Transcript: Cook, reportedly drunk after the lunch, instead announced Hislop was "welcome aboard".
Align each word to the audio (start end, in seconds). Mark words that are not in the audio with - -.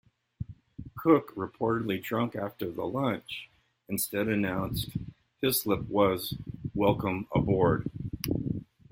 Cook, 0.97 1.31
reportedly 1.35 2.01
drunk 2.01 2.35
after 2.35 2.71
the 2.71 2.85
lunch, 2.85 3.51
instead 3.87 4.29
announced 4.29 4.89
Hislop 5.43 5.87
was 5.89 6.35
"welcome 6.73 7.27
aboard". 7.35 7.87